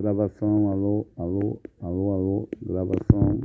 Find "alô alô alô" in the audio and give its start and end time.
0.72-2.12, 1.18-2.48